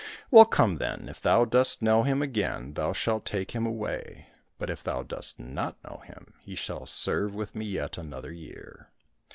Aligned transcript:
—"Well, 0.31 0.45
come 0.45 0.77
then! 0.77 1.07
If 1.09 1.21
thou 1.21 1.45
dost 1.45 1.83
know 1.83 2.01
him 2.01 2.23
again, 2.23 2.73
thou 2.73 2.91
shalt 2.91 3.23
take 3.23 3.51
him 3.51 3.67
away; 3.67 4.29
but 4.57 4.71
if 4.71 4.81
thou 4.81 5.03
dost 5.03 5.37
not 5.39 5.77
know 5.83 5.99
him, 6.03 6.33
he 6.39 6.55
shall 6.55 6.87
serve 6.87 7.35
with 7.35 7.53
me 7.53 7.65
yet 7.65 7.99
another 7.99 8.31
year." 8.31 8.89